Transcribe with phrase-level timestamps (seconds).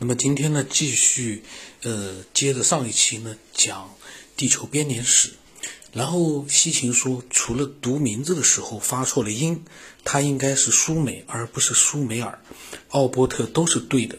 [0.00, 1.42] 那么今天呢，继续
[1.82, 3.92] 呃接着上一期呢讲
[4.36, 5.32] 地球编年史。
[5.92, 9.64] 然后西芹说，除了读名字的时候发错了音，
[10.04, 12.38] 它应该是苏美而不是苏美尔。
[12.90, 14.16] 奥波特都是对的。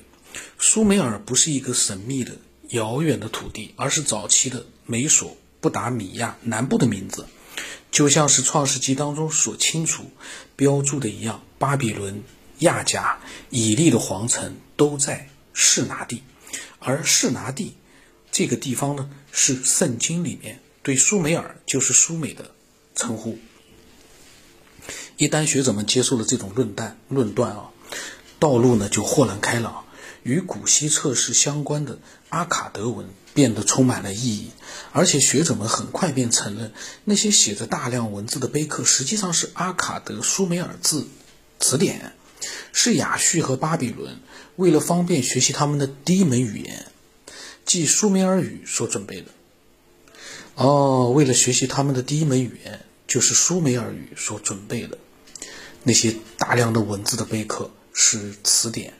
[0.58, 2.36] 苏美尔不是一个神秘的
[2.70, 7.26] 遥远的土地，而是早期的美索不达米亚南部的名字，
[7.90, 10.12] 就像是创世纪当中所清楚
[10.58, 12.22] 标注的一样，巴比伦、
[12.60, 15.30] 亚甲、以利的皇城都在。
[15.54, 16.24] 士拿地，
[16.80, 17.76] 而士拿地
[18.32, 22.52] 这个地方呢，是圣经里面对苏美尔就是苏美的
[22.96, 23.38] 称呼。
[25.18, 27.72] 一旦学者们接受了这种论断论断啊，
[28.40, 29.84] 道路呢就豁然开朗，
[30.24, 34.52] 与古希测试相关的阿卡德文变得充满了意义。
[34.92, 36.72] 而且学者们很快便承认，
[37.04, 41.08] 那些写着大量文字的碑刻实际上是阿卡德苏美尔字
[41.60, 42.14] 词典。
[42.72, 44.20] 是亚述和巴比伦
[44.56, 46.86] 为了方便学习他们的第一门语言，
[47.66, 49.28] 即苏美尔语所准备的。
[50.56, 54.98] 哦，为了学习他们的第一门语言，就是苏美尔语所准备的
[55.84, 58.94] 那些大量的文字的碑刻是词典。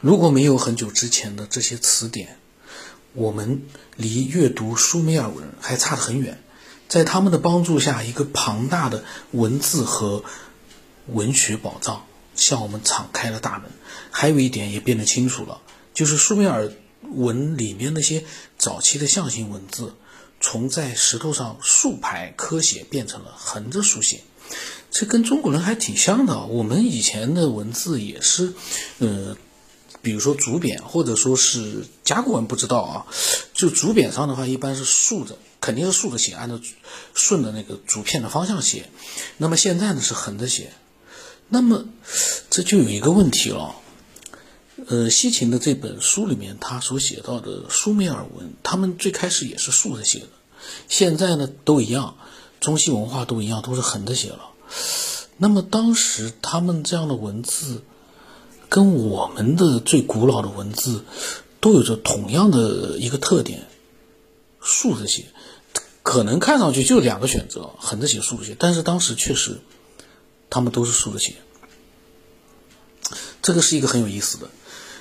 [0.00, 2.38] 如果没有很久之前的这些词典，
[3.14, 3.62] 我们
[3.96, 6.42] 离阅读苏美尔文还差得很远。
[6.88, 10.24] 在他们的帮助下，一个庞大的文字和。
[11.06, 13.70] 文学宝藏向我们敞开了大门。
[14.10, 15.60] 还有一点也变得清楚了，
[15.94, 16.72] 就是苏美尔
[17.14, 18.24] 文里面那些
[18.58, 19.94] 早期的象形文字，
[20.40, 24.20] 从在石头上竖排刻写变成了横着书写。
[24.90, 26.44] 这跟中国人还挺像的。
[26.44, 28.52] 我们以前的文字也是，
[28.98, 29.36] 呃，
[30.02, 33.06] 比如说竹匾或者说是甲骨文，不知道啊。
[33.54, 36.60] 就竹匾上的话，一般是竖着，肯定是竖着写，按照
[37.14, 38.90] 顺着那个竹片的方向写。
[39.38, 40.72] 那么现在呢，是横着写。
[41.54, 41.84] 那么，
[42.48, 43.74] 这就有一个问题了。
[44.86, 50.28] 呃，西秦的这本书里面，他所写到的苏美尔文，他们最开始也是竖着写的，
[50.88, 52.16] 现在呢都一样，
[52.58, 54.48] 中西文化都一样，都是横着写了。
[55.36, 57.82] 那么当时他们这样的文字，
[58.70, 61.04] 跟我们的最古老的文字，
[61.60, 63.68] 都有着同样的一个特点，
[64.62, 65.26] 竖着写，
[66.02, 69.60] 可能看上去就两个选择，横着写、竖着写，但是当时确实。
[70.54, 71.36] 他们都是竖着写，
[73.42, 74.48] 这个是一个很有意思的。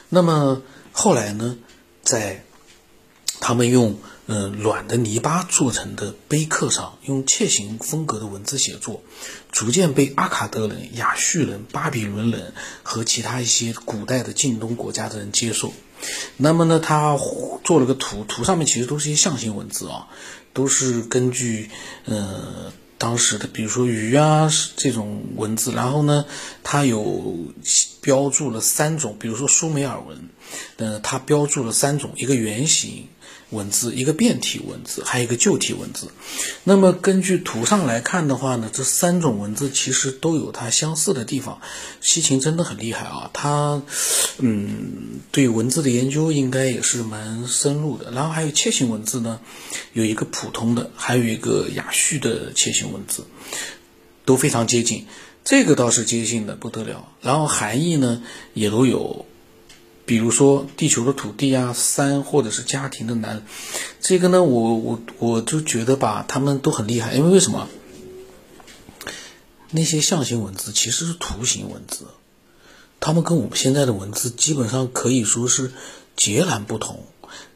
[0.09, 1.57] 那么后来呢，
[2.03, 2.43] 在
[3.39, 9.03] 他们用嗯软的泥巴做成的碑刻上，用楔形风格的文字写作，
[9.51, 12.53] 逐渐被阿卡德人、亚述人、巴比伦人
[12.83, 15.71] 和其他一些古代的近东国家的人接受。
[16.35, 17.17] 那么呢，他
[17.63, 20.07] 做了个图，图上面其实都是一些象形文字啊，
[20.51, 21.69] 都是根据
[22.05, 22.73] 呃。
[23.01, 24.47] 当时的，比如说鱼啊
[24.77, 26.23] 这种文字，然后呢，
[26.61, 27.35] 它有
[27.99, 30.29] 标注了三种，比如说苏美尔文，
[30.77, 33.07] 呃，它标注了三种，一个圆形。
[33.51, 36.07] 文字一个变体文字，还有一个旧体文字。
[36.63, 41.59] 那么根据图上来看的话呢，这三种文字其实都有它相似的地方。
[41.99, 43.81] 西秦真的很厉害啊，他
[44.39, 48.11] 嗯对文字的研究应该也是蛮深入的。
[48.11, 49.39] 然后还有楔形文字呢，
[49.93, 53.25] 有一个普通的，还有一个亚序的楔形文字，
[54.25, 55.05] 都非常接近。
[55.43, 57.09] 这个倒是接近的不得了。
[57.21, 58.23] 然后含义呢
[58.53, 59.25] 也都有。
[60.11, 63.45] 比如说地球的土地啊，山或者是家庭的男，
[64.01, 67.69] 这个呢，我我我就觉得吧，他们都很厉害，因为为什么？
[69.69, 72.07] 那些象形文字其实是图形文字，
[72.99, 75.71] 他们跟我们现在的文字基本上可以说是
[76.17, 77.05] 截然不同，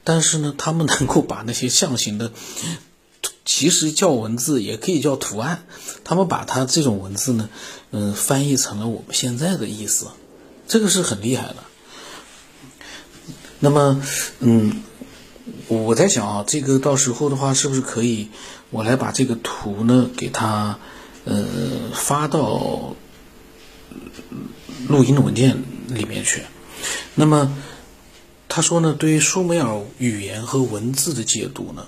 [0.06, 2.32] 但是呢，他们能够把那些象形的，
[3.44, 5.68] 其实叫文字也可以叫图案，
[6.06, 7.50] 他们把它这种文字呢，
[7.92, 10.08] 嗯，翻译成了我们现在的意思，
[10.70, 11.58] 这个是很厉害的。
[13.60, 14.02] 那么，
[14.40, 14.84] 嗯，
[15.68, 18.30] 我在想啊，这个到时候的话，是不是可以
[18.70, 20.78] 我来把这个图呢，给他
[21.24, 21.46] 呃
[21.94, 22.96] 发到
[24.88, 26.42] 录音的文件里面去？
[27.16, 27.56] 那么
[28.50, 31.88] 他说呢，对于苏美尔语言和文字的解读呢，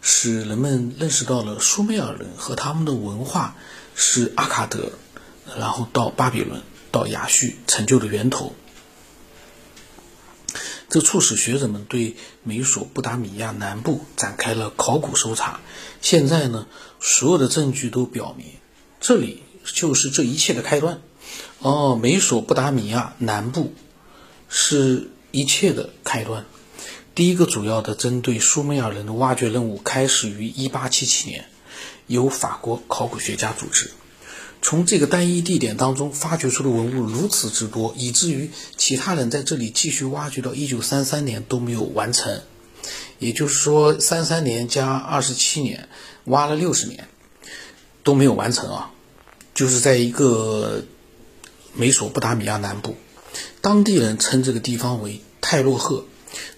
[0.00, 3.56] 使人们认识到了苏美尔人和他们的文化
[3.94, 4.92] 是阿卡德，
[5.58, 6.62] 然后到巴比伦
[6.92, 8.54] 到亚述成就的源头。
[10.88, 15.60] 这促使学者们对美索不达米亚南部展开了考古搜查。
[16.00, 16.66] 现在呢，
[16.98, 18.46] 所有的证据都表明，
[19.00, 21.00] 这里就是这一切的开端。
[21.58, 23.74] 哦，美索不达米亚南部
[24.48, 26.46] 是一切的开端。
[27.14, 31.44] 第一个主要的针对苏美尔人的挖掘任务开始于1877年，
[32.06, 33.90] 由法国考古学家组织。
[34.60, 42.42] 从这个单一地点当中发掘出的文物如此之多，以至于其他人在这里继续挖掘到一九三三年都没有完成。
[43.18, 45.88] 也就是说，三三年加二十七年，
[46.24, 47.08] 挖了六十年
[48.02, 48.90] 都没有完成啊！
[49.54, 50.84] 就是在一个
[51.74, 52.96] 美索不达米亚南部，
[53.60, 56.04] 当地人称这个地方为泰洛赫。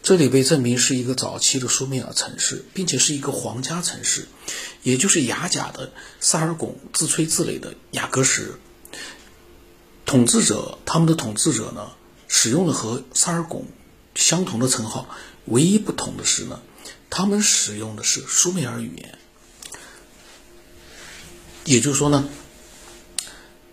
[0.02, 4.26] 这里被证明是一个早期的苏美尔城市，并且是一个皇家城市，
[4.82, 8.58] 也就是雅甲的萨尔贡自吹自擂的雅各什。
[10.06, 11.92] 统治者他们的统治者呢，
[12.26, 13.66] 使用了和萨尔贡
[14.14, 15.08] 相同的称号，
[15.44, 16.60] 唯一不同的是呢，
[17.08, 19.18] 他们使用的是苏美尔语言。
[21.64, 22.28] 也就是说呢，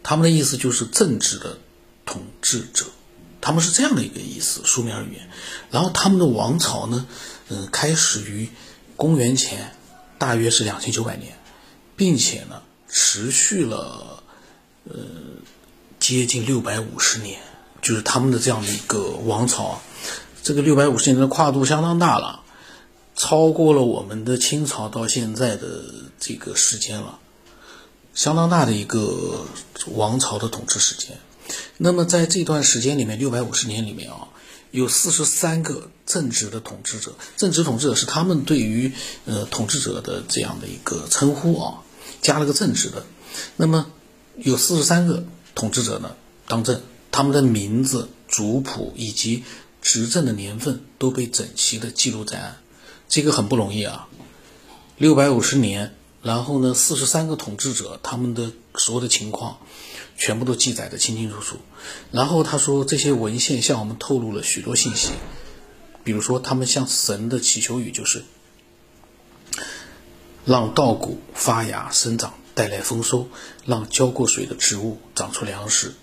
[0.04, 1.58] 他们的意思就是正直的
[2.06, 2.86] 统治者。
[3.48, 5.30] 他们是这样的一个意思，苏美尔语言。
[5.72, 7.08] 然后他们的王朝呢，
[7.48, 8.50] 嗯，开始于
[8.98, 9.74] 公元前
[10.18, 11.40] 大约是两千九百年，
[11.96, 14.22] 并且呢，持续了
[14.84, 14.96] 呃
[15.98, 17.40] 接近六百五十年，
[17.82, 19.82] 就是他们的这样的一个王朝。
[20.44, 22.42] 这个六百五十年的跨度相当大了，
[23.16, 25.86] 超过了我们的清朝到现在的
[26.20, 27.18] 这个时间了，
[28.14, 29.46] 相当大的一个
[29.94, 31.18] 王朝的统治时间。
[31.78, 34.30] 那么在这段时间里面，六百五十年里面啊，
[34.72, 37.16] 有四十三个正直的统治者。
[37.36, 38.92] 正直统治者是他们对于
[39.26, 41.82] 呃统治者的这样的一个称呼啊，
[42.22, 43.06] 加了个正直的。
[43.56, 43.92] 那么
[44.36, 45.24] 有四十三个
[45.56, 46.16] 统治者呢
[46.48, 49.44] 当政，他们的名字、族谱以及
[49.82, 52.58] 执政的年份都被整齐的记录在案。
[53.08, 54.08] 这个很不容易啊，
[54.98, 55.96] 六百五十年，
[56.28, 59.58] 然后呢，四十三个统治者他们的所有的情况。
[60.20, 61.58] 全部都记载的清清楚楚，
[62.12, 65.12] 然后他说这些文献向我们透露了许多信息，
[66.04, 68.24] 比如说他们向神的祈求语就是
[70.44, 73.28] 让稻谷发芽生长带来丰收，
[73.68, 75.94] 让浇过水的植物长出粮食。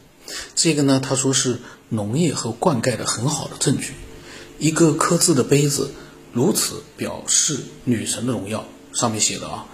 [0.55, 3.94] 这个呢，他说是农业和灌溉的很好的证据。
[4.61, 5.91] 一个刻字的杯子
[6.32, 9.67] 如此表示女神的荣耀，上面写的啊，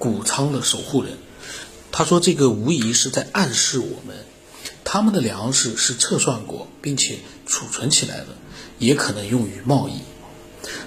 [0.00, 1.18] 谷仓的守护人。
[1.92, 4.16] 他说：“这个无疑是在暗示我们，
[4.84, 8.28] 他们的粮食是测算过并且储存起来的，
[8.78, 10.00] 也可能用于贸易。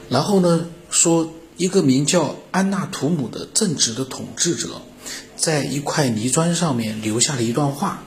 [0.10, 4.82] 然后呢，说一个名叫安纳图姆的正直的统治者，
[5.36, 8.04] 在一块泥砖上面留下了一段话。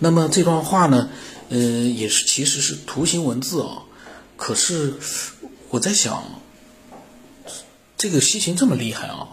[0.00, 1.08] 那么这段话呢，
[1.48, 3.84] 呃，也是其实是图形文字啊。
[4.36, 4.94] 可是
[5.70, 6.42] 我在想，
[7.96, 9.28] 这个西秦这么厉害啊！”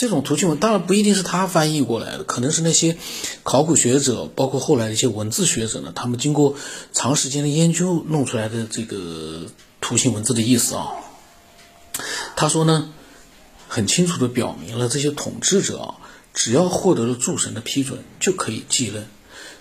[0.00, 2.96] 这种图形文当然不一定是他翻译过来的，可能是那些
[3.42, 6.56] 考古学者，包括后来的一些文字学者呢，他们经过
[6.94, 9.44] 长时间的研究弄出来的这个
[9.82, 10.92] 图形文字的意思啊。
[12.34, 12.94] 他说呢，
[13.68, 15.94] 很清楚的表明了这些统治者啊，
[16.32, 19.06] 只要获得了诸神的批准就可以继任。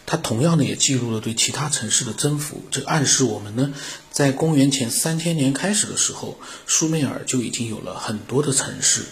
[0.05, 3.73] 他同样的也记录了对其他城市的征服，这暗示我们呢，
[4.09, 9.03] 在公元前三千年开始的时候，苏美尔就已经有了很多的城市。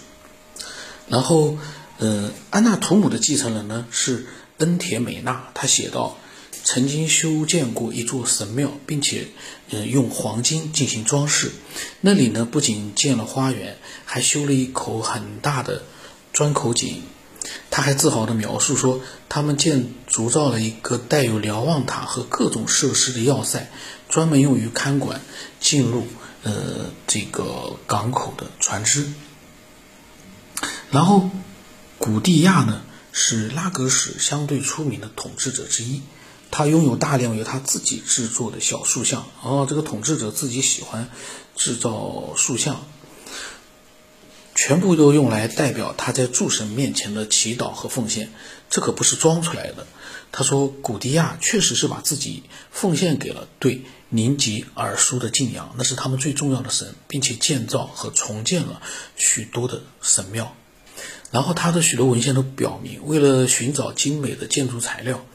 [1.09, 1.57] 然后，
[1.99, 4.27] 呃，安纳图姆的继承人呢是
[4.57, 6.17] 恩铁美纳，他写道，
[6.63, 9.27] 曾经修建过一座神庙，并且，
[9.69, 11.51] 呃，用黄金进行装饰。
[12.01, 15.83] 那里呢不仅建了花园，还修了一口很大的
[16.33, 17.01] 砖口井。
[17.69, 18.99] 他还自豪地描述说，
[19.29, 23.69] 他们建筑造了一个带有瞭望塔和各种设施的要塞，
[24.09, 25.21] 专门用于看管
[25.61, 26.05] 进入
[26.43, 29.07] 呃这个港口的船只。
[30.89, 31.29] 然后，
[31.97, 36.01] 古蒂亚呢是拉格史相对出名的统治者之一，
[36.49, 39.27] 他拥有大量由他自己制作的小塑像。
[39.43, 41.09] 哦，这个统治者自己喜欢
[41.55, 42.85] 制造塑像，
[44.55, 48.31] 全部都用来代表他在诸神面前的祈祷和奉献。
[48.69, 49.85] 这可不是装出来的。
[50.31, 58.81] 他说，古蒂亚确实是把自己奉献给了对宁吉尔苏的敬仰，那是他们最重要的神，并且建造和重建了
[59.17, 60.55] 许多的神庙。
[61.31, 65.25] 然后他的许多文献都表明，为了寻找精美的建筑材料，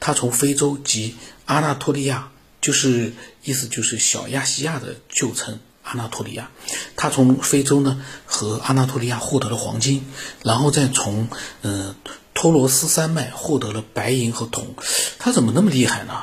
[0.00, 3.12] 他从非洲及阿纳托利亚，就是
[3.44, 6.50] 意思就是小亚细亚的旧称阿纳托利亚，
[6.96, 10.04] 他从非洲呢和阿纳托利亚获得了黄金，
[10.42, 11.28] 然后再从
[11.62, 11.94] 嗯
[12.34, 14.74] 托罗斯山脉获得了白银和铜。
[15.18, 16.14] 他怎么那么厉害呢？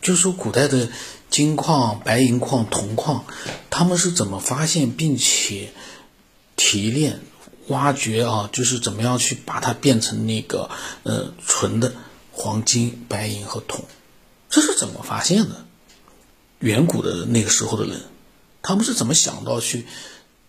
[0.00, 0.88] 就说古代的
[1.28, 3.24] 金矿、白银矿、铜矿，
[3.68, 5.72] 他们是怎么发现并且
[6.56, 7.20] 提炼？
[7.70, 10.70] 挖掘啊，就是怎么样去把它变成那个
[11.02, 11.92] 呃纯的
[12.30, 13.84] 黄金、白银和铜，
[14.48, 15.64] 这是怎么发现的？
[16.60, 18.02] 远古的那个时候的人，
[18.60, 19.86] 他们是怎么想到去？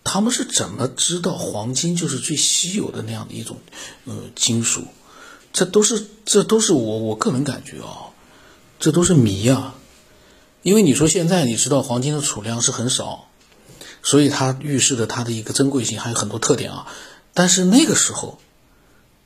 [0.04, 3.58] 他们是怎么知道黄金就是最稀有的那样的一种
[4.06, 4.84] 呃金属？
[5.54, 8.10] 这都是这都是我我个人感觉啊，
[8.80, 9.76] 这都是谜啊。
[10.64, 13.30] 因为你说现在你知道黄金的储量是很少，
[14.04, 16.88] 所以它预示着它的一个珍贵性还有很多特点啊。
[17.34, 18.40] 但是那个时候，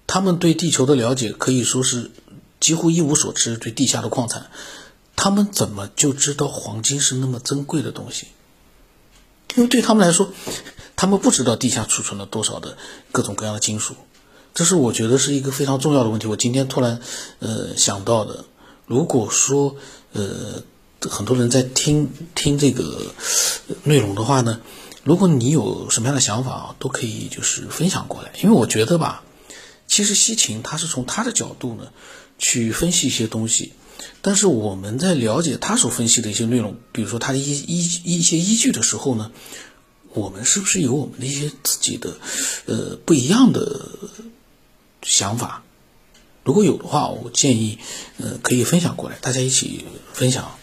[0.06, 2.12] 他们对地球的了解可以说是
[2.60, 4.52] 几乎一无所知，对地下的矿产，
[5.16, 8.28] 他们怎么就知道黄金是那么珍贵的东西？
[9.56, 10.32] 因为对他们来说，
[10.96, 12.78] 他们不知道地下储存了多少的
[13.12, 13.96] 各种各样的金属，
[14.54, 16.28] 这是我觉得是一个非常重要的问题。
[16.28, 17.00] 我今天突然
[17.40, 18.46] 呃想到的，
[18.86, 19.76] 如果说
[20.14, 20.64] 呃。
[21.10, 23.14] 很多人在听听这个
[23.84, 24.62] 内容的话呢，
[25.04, 28.32] 如果你有什么样的想法啊，都可以就是分享过来。
[28.42, 29.24] 因为我觉得吧，
[29.88, 31.88] 其实西秦他是从他的角度呢
[32.38, 33.74] 去分析一些东西，
[34.22, 39.32] 但是我们在了解他所分析的一些内容，比如说他的一依一些依据的时候呢，
[40.14, 42.18] 我们是不是有我们的一些自己的
[42.66, 43.90] 呃不一样的
[45.02, 45.64] 想法？
[46.44, 47.80] 如果有的话，我建议
[48.18, 50.58] 呃可以分享过来，大家一起分享。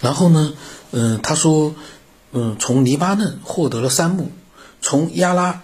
[0.00, 0.54] 然后呢，
[0.90, 1.74] 嗯，他说，
[2.32, 4.30] 嗯，从黎巴嫩获得了杉木，
[4.82, 5.62] 从亚拉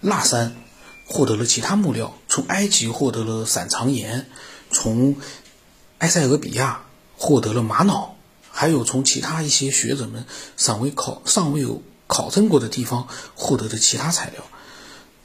[0.00, 0.56] 腊山
[1.06, 4.26] 获得了其他木料，从埃及获得了散藏盐，
[4.70, 5.16] 从
[5.98, 6.82] 埃塞俄比亚
[7.16, 8.16] 获得了玛瑙，
[8.50, 10.24] 还有从其他一些学者们
[10.56, 14.42] 尚未考尚未有考证过的地方获得的其他材料，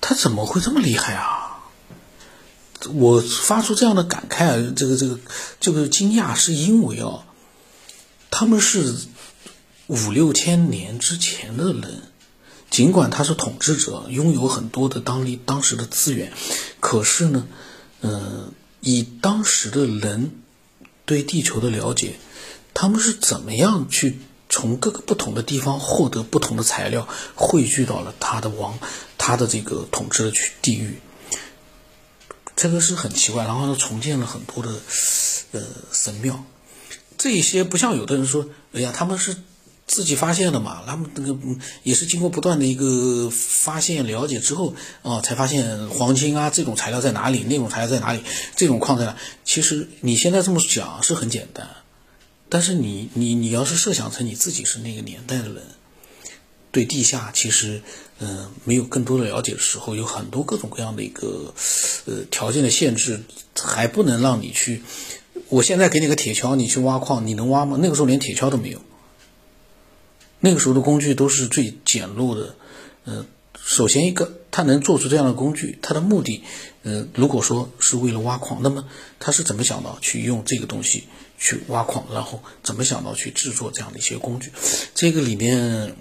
[0.01, 1.47] 他怎么会这么厉害啊？
[2.93, 5.19] 我发出这样的感慨，这个这个
[5.59, 7.25] 这个惊讶，是因为啊。
[8.31, 8.95] 他们是
[9.87, 12.01] 五六千年之前的人，
[12.71, 16.31] 尽管他是统治者，拥有很多的当地当时的资源，
[16.79, 17.45] 可是呢，
[17.99, 20.31] 嗯，以当时的人
[21.05, 22.15] 对地球的了解，
[22.73, 24.17] 他们是怎么样去
[24.49, 28.79] 从各个不同的地方获得不同的材料，汇聚到了他的王，
[29.17, 31.01] 他的这个统治的区地域，
[32.55, 33.43] 这个是很奇怪。
[33.43, 34.71] 然后呢，重建了很多的
[35.51, 35.61] 呃
[35.91, 36.43] 神庙。
[37.21, 39.35] 这些不像有的人说，哎呀，他们是
[39.85, 41.37] 自己发现的嘛，他们那个
[41.83, 44.73] 也是经过不断的一个发现了解之后
[45.03, 48.23] 啊，才发现黄金啊这种材料在哪里，那种材料在哪里，
[48.55, 49.15] 这种矿在哪。
[49.45, 51.69] 其实你现在这么讲是很简单，
[52.49, 55.61] 但是你你你要是设想成你自己是那个年代的人，
[56.71, 57.83] 对地下其实
[58.17, 61.53] 嗯没有更多的了解的时候，有很多各种各样的一个
[62.07, 63.21] 呃条件的限制，
[63.61, 64.81] 还不能让你去。
[65.51, 67.77] 我现在给你个铁锹，你去挖矿，你能挖吗？
[67.81, 68.81] 那个时候连铁锹都没有，
[70.39, 72.55] 那个时候的工具都是最简陋的。
[73.03, 73.25] 呃，
[73.61, 76.41] 首先一个，他能做出这样的工具，他的目的，
[76.83, 78.85] 呃，如果说是为了挖矿，那么
[79.19, 81.03] 他是怎么想到去用这个东西
[81.37, 84.53] 去挖矿，然后怎么想到去制作这样的一些工具？
[84.95, 85.97] 这个里面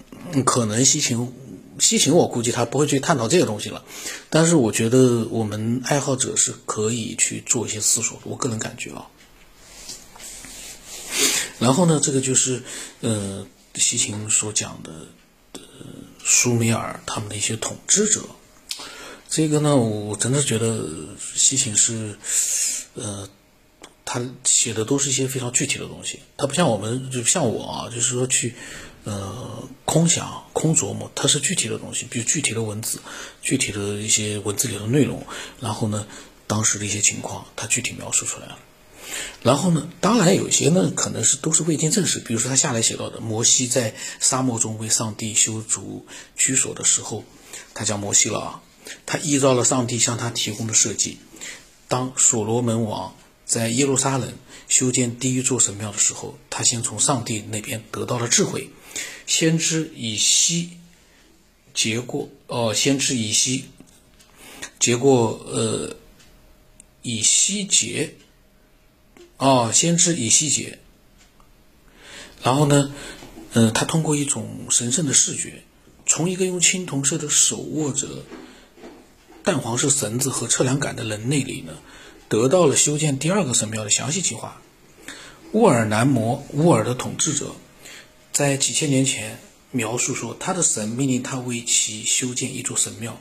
[0.46, 1.32] 可能西秦，
[1.80, 3.84] 西秦我估计他不会去探讨这个东西了，
[4.28, 9.08] 但是我觉得我们爱好者是可以去做一些思索，我个人感觉啊。
[11.60, 12.62] 然后呢，这个就是，
[13.00, 14.90] 呃，西秦所讲的，
[15.52, 15.60] 呃，
[16.24, 18.22] 苏美尔他们的一些统治者。
[19.28, 20.88] 这个呢，我真的觉得
[21.34, 22.18] 西秦是，
[22.94, 23.28] 呃，
[24.04, 26.18] 他写的都是一些非常具体的东西。
[26.36, 28.54] 他不像我们，就像我啊，就是说去，
[29.04, 33.00] 呃，空想、空琢磨，它是具体的东西，比如具体的文字、
[33.42, 35.24] 具体的一些文字里的内容，
[35.60, 36.06] 然后呢，
[36.46, 38.58] 当时的一些情况，他具体描述出来了。
[39.42, 42.18] 然后呢，当然有些呢，可能是都是未经证实。
[42.18, 47.24] 比如说他下来写到的，摩西在沙漠中为上帝修筑居所的时候，
[47.74, 48.62] 他讲摩西了啊，
[49.06, 51.18] 他依照了上帝向他提供的设计，
[51.88, 54.32] 当所罗门王在耶路撒冷
[54.68, 58.70] 修建第一座神庙的时候，他先从上帝那边得到了智慧。
[59.26, 60.70] 先知以西
[61.72, 63.66] 结过，哦，先知以西
[64.78, 65.96] 结过，呃，
[67.02, 68.14] 以西结。
[69.40, 70.78] 哦，先知以西结，
[72.42, 72.92] 然后呢，
[73.54, 75.62] 呃，他通过一种神圣的视觉，
[76.04, 78.26] 从一个用青铜色的手握着
[79.42, 81.72] 淡黄色绳子和测量杆的人那里呢，
[82.28, 84.60] 得到了修建第二个神庙的详细计划。
[85.52, 87.56] 乌尔南摩乌尔的统治者
[88.32, 93.18] 在几千年前描述说，他的神命令他为其修建一座神庙。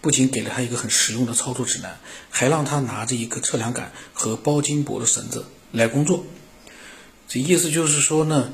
[0.00, 1.98] 不仅给了他一个很实用的操作指南，
[2.30, 6.24] 还让他拿着一个测量杆和包金箔的绳子来工作。
[7.28, 8.52] 这意思就是说呢，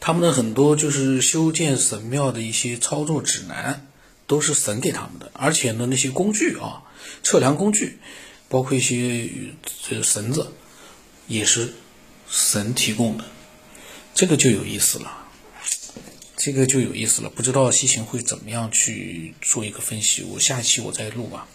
[0.00, 3.86] 他们的很多就是修建神庙的一些操作指南
[4.26, 6.82] 都是神给他们的，而且呢，那些工具啊，
[7.22, 7.98] 测量工具，
[8.48, 9.30] 包括一些
[9.88, 10.52] 这绳子，
[11.26, 11.72] 也是
[12.28, 13.24] 神提供的。
[14.14, 15.23] 这个就有意思了。
[16.44, 20.22] 这个就有意思了，不知道西芹会怎么样去做一个分析。
[20.24, 21.48] 我下一期我再录吧。